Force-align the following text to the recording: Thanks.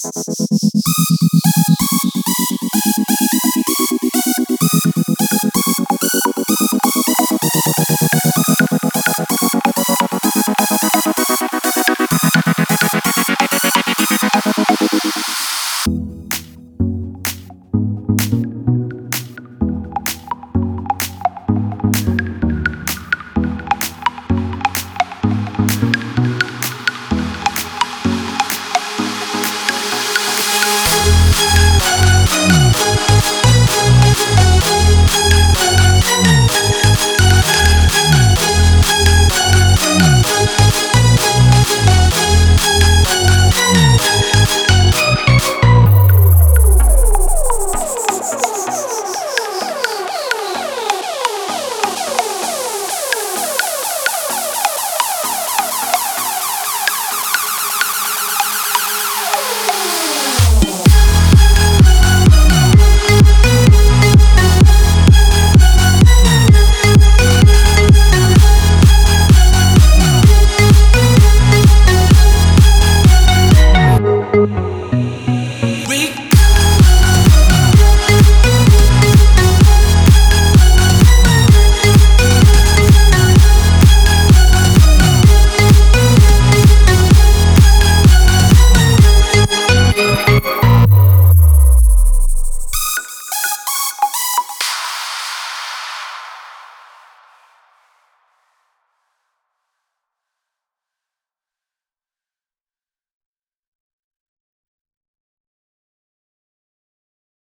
Thanks. 0.00 0.37